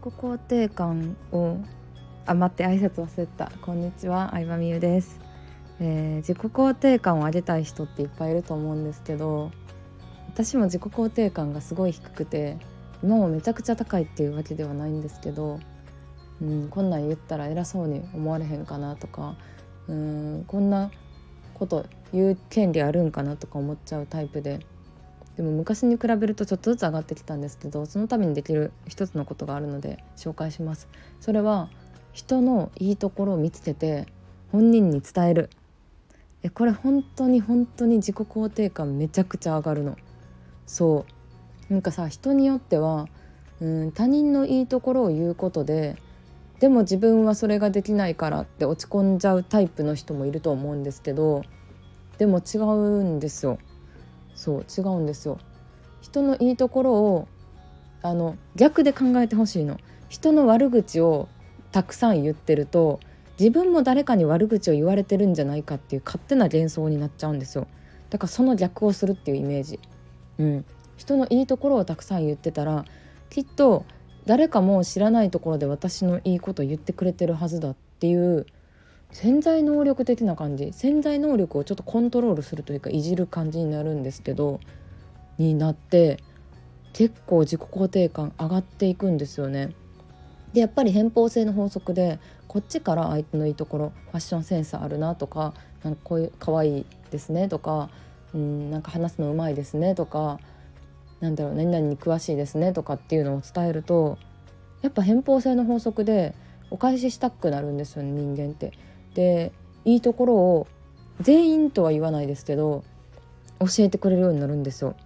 [0.00, 1.58] 己肯定感を
[2.24, 3.52] あ待って挨拶忘れた。
[3.60, 4.30] こんにちは。
[4.32, 5.20] 相葉美優です、
[5.78, 9.50] えー、自己肯定感を上げたい人っていっぱいいると思うんですけど
[10.28, 12.56] 私も自己肯定感がすごい低くて
[13.02, 15.60] 今もめちゃくちゃ高いっていうわけではないんですけど、
[16.40, 19.36] うん、こんなん言ったら偉そうに思われへんかなとか
[19.86, 20.90] うんこんな
[21.52, 24.60] こと言う権利あるんかなとか思っちゃうタイプで
[25.40, 30.86] でも昔に比べるとちょっとずつ上がってきたんですけどそのためにできる一つのことがあるので紹介します。
[31.18, 31.70] それは
[32.12, 34.06] 人のいいところを見つけて
[34.52, 35.48] 本人に伝える。
[36.42, 39.96] えこれ本当に本当に自己肯定感めちゃくちゃ上がるの。
[40.66, 41.06] そ
[41.70, 41.72] う。
[41.72, 43.08] なんかさ人によっては
[43.62, 45.96] うん他人のいいところを言うことで
[46.58, 51.44] でも自分はそれができないからって落ち込んじゃうタイプの人もいると思うんですけど
[52.18, 53.58] でも違うんですよ。
[54.40, 55.38] そう違うんですよ。
[56.00, 57.28] 人のいいところを
[58.00, 59.76] あの逆で考えてほしいの。
[60.08, 61.28] 人の悪口を
[61.72, 63.00] たくさん言ってると
[63.38, 67.66] 自分も誰かに悪口を言われてるんじゃないかっていう勝手な幻想になっちゃうんですよ。
[68.08, 69.78] だからその逆をするっていうイメージ。
[70.38, 70.64] うん。
[70.96, 72.86] 人のいいところをたくさん言ってたら
[73.28, 73.84] きっと
[74.24, 78.46] 誰かも知らないところで私のいいこと言ってくれてるはずだっていう
[79.12, 84.60] 潜在能力的な感じ潜在能力をちょっとコントロールするというかいじる感じになるんですけど
[85.38, 86.18] になって
[86.92, 89.72] 結構自己肯定感上がっていくんですよね。
[90.52, 97.90] でやっぱり偏方性の法則でこっちから相手のいいところファッションセンスあるなとかなんかこういう可愛いですねとか
[98.34, 100.40] うんなんか話すのうまいですねとか
[101.20, 104.18] なんだろう何々に詳しいですねとかっていうのを伝えると
[104.82, 106.34] やっぱ偏方性の法則で
[106.70, 108.72] お返ししたくなるんですよね人間って。
[109.14, 109.52] で
[109.84, 110.66] いいところを
[111.20, 112.84] 全員とは言わないですけど
[113.58, 114.96] 教えてくれるようになるんですよ。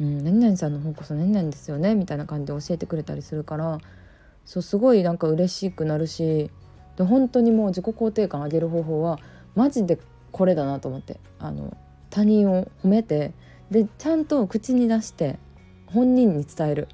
[0.00, 3.78] うん、何々さんの方こそ何々ですよねみたいな感じで教えてくれたりするから
[4.44, 6.50] そうすごいなんか嬉しくなるし
[6.96, 9.18] で本当にもう自己肯定感上げる方法は
[9.54, 9.98] マジで
[10.32, 11.76] これだなと思ってあの
[12.10, 13.32] 他人を褒めて
[13.70, 15.38] でちゃんと口に出して
[15.86, 16.88] 本人に伝える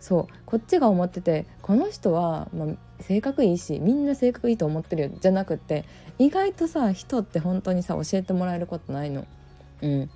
[0.00, 2.68] そうこっちが思っててこの人は、まあ、
[3.02, 5.84] 性格いいしみんな性格いいと思ってるよじゃなくって
[6.18, 9.24] 意外とさ人って本当にさ教えてもらえることないの。
[9.82, 10.10] うん、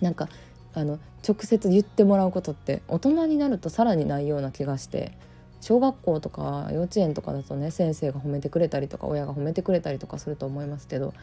[0.00, 0.28] なんか
[0.74, 5.12] あの直接言ってもらうことって大人になるとさらにないような気がして
[5.60, 11.14] 小学校とか幼稚園とかだとね先生が褒めてくれたりとか親が褒めてくれたりとかすると思いますけど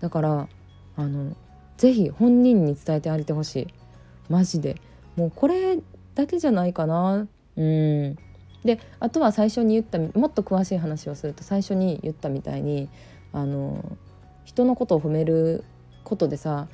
[0.00, 0.48] だから
[0.96, 1.36] あの
[1.78, 3.68] 是非本人に伝えてあげてほしい。
[4.28, 4.76] マジで。
[5.16, 5.78] もうこれ
[6.14, 7.26] だけじゃないかな。
[7.58, 8.16] うん。
[8.64, 12.88] であとは最初に言ったもっと詳しい話をすると最初に言ったみたいに
[13.32, 13.96] あの
[14.44, 15.64] 人のことを褒める
[16.02, 16.66] ことでさ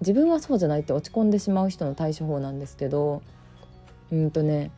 [0.00, 3.22] 自分はそうじゃないって落ち込んでしまう人の対処法なんですけど
[4.10, 4.70] うんとね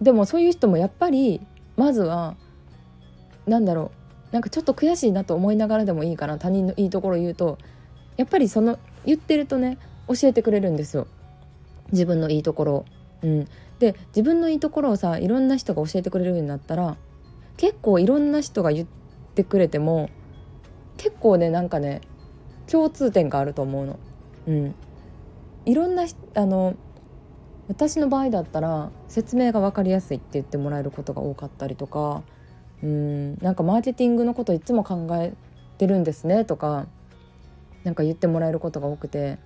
[0.00, 1.40] でもそういう人もやっぱり
[1.76, 2.36] まずは
[3.46, 3.92] 何だろ
[4.30, 7.58] うなんかちょっと悔しいなと思いながらでもいいから他人のいいところ言うと
[8.16, 9.78] やっぱりその言ってるとね
[10.08, 11.06] 教えてくれるんですよ。
[11.92, 12.84] 自分のいいところ。
[13.22, 16.96] うん、で自分のいいところをさいろんな人が教えてくれるようになったら
[17.56, 18.88] 結構いろんな人が言っ
[19.34, 20.10] てくれても
[20.96, 22.00] 結構ねなんかね
[22.66, 23.98] 共通点があると思うの。
[24.46, 24.74] うん、
[25.64, 26.74] いろんなあの
[27.68, 32.22] 私の場合だったら説明が分かりやすいって言ってもらえることが多かったりとか
[32.82, 35.34] うんなんかマーケティングのこといつも考え
[35.76, 36.86] てるんですねとか
[37.84, 39.38] なんか言ってもらえることが多くて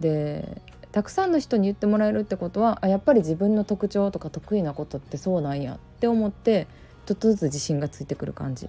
[0.00, 0.62] で
[0.92, 6.66] たくさんの人に言ってもらえるってことはあやっぱり自分の特徴とか得意なことってそうなんやって思って
[7.06, 8.68] ちょっとずつ自信がついてくる感じ。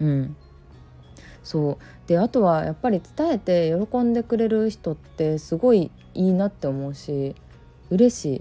[0.00, 0.36] うん
[1.42, 7.34] そうであとはやっぱり伝えて喜んでくれる人ってすごいいいなって思うし
[7.88, 8.40] 嬉しい、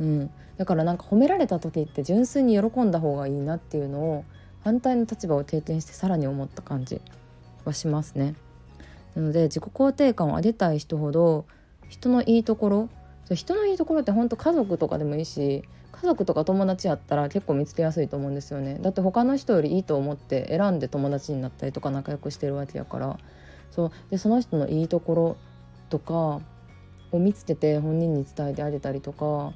[0.00, 4.24] うん、だからなんか褒められた時って純粋に喜んだ方がいいなっていうのを
[4.62, 7.00] 反対の立場を経験してさらに思った感じ
[7.64, 8.34] はしますね。
[9.14, 11.44] なので自己肯定感を上げたい人ほど
[11.88, 12.88] 人のいいところ？
[13.34, 18.78] 人のいいところって本当家族とかでもいいし家族とか友達やったら結構見つけやすいと思うんですよね。
[18.82, 23.18] だって他の人よりいいと思って選んで友達になったりとか仲良くしてるわけやから。
[23.70, 23.90] そう。
[24.10, 25.36] でその人のいいところ
[25.88, 26.40] とか
[27.12, 29.52] を見つけて本人に伝えてあげたりとか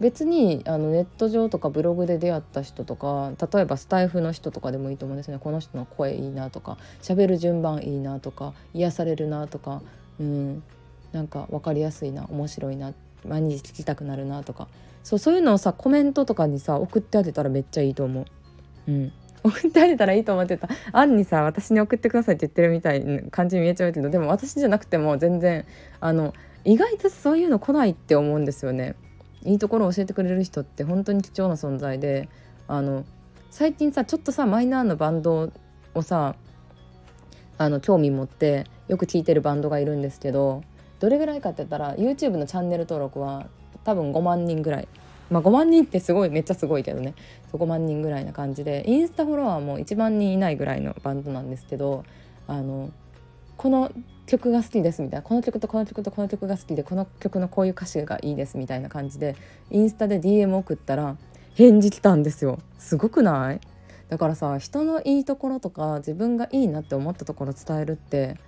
[0.00, 5.38] 別にあのネット上とかブログで出会った人とか例えばスタイフの人とかでもいいと思うんですね。
[5.38, 9.82] この人の声いいなとか喋る順番いいなとか癒されるなとか。
[10.18, 10.62] うん。
[11.14, 12.92] なんか分かりやすいな面白いな
[13.26, 14.68] 毎日聞きたくなるなとか
[15.02, 18.24] そうそういうのをさコメントとかにさ送ってあげたらめっちゃいいと思う。
[18.88, 19.12] うん
[19.44, 25.66] 送ってあげたらいいと思ってたあんにさ私に送ってくださいって言ってるみたいな感じに見えちゃうけどでも私じゃなくても全然
[26.00, 26.32] あの
[26.64, 28.94] 意外とそういうの来ないって思うんですよね。
[29.42, 32.30] いいところを教えてくれる人って本当に貴重な存在で
[32.68, 33.04] あの
[33.50, 35.52] 最近さちょっとさマイナーなバンド
[35.94, 36.36] をさ
[37.58, 40.62] あの興味持ってよく聴いてるバンドがいるんですけど
[41.04, 43.46] どれぐらいかって言ったら YouTube のチャンネル登録は
[43.84, 44.88] 多分5万人ぐらい。
[45.28, 47.14] まあ5万人ってすごいめっちゃすごいけどね。
[47.52, 52.04] 5万人ぐらいな感じでインスタフォロワーも1万人いないぐらいのバンドなんですけど
[52.46, 52.90] あの
[53.58, 53.92] この
[54.26, 59.36] 曲が好きですみたいなこの曲とこの曲とこの曲が好きでこの曲のこういう歌詞がいいですみたいな感じで
[59.70, 61.16] インスタで DM 送ったら
[61.54, 62.58] 返事来たんですよ。
[62.78, 63.60] すごくない？
[64.08, 68.38] だからさ人のいいところとか自分がいいなって思ったところ伝えるって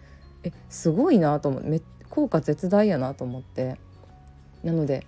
[0.42, 1.62] えすごいなと思っ
[2.10, 3.78] 効果絶大やなと思って。
[4.64, 5.06] なので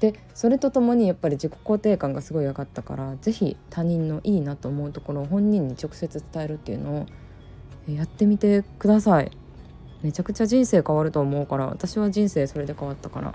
[0.00, 7.06] でそれとともにやっぱり自己肯定感がすごい上がったから是非他人のいいなと思うところを本人に直接伝えるっていうの
[7.88, 9.30] をやってみてください。
[10.02, 13.34] めちゃくちゃ人生変わると思うから私は人生それで変わったから。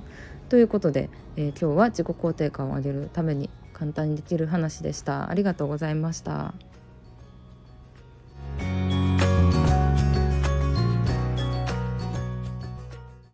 [0.50, 5.30] ということで、えー、今日は自己肯定感を上げるために簡単にできる話でした。
[5.30, 6.54] ありがとうございました。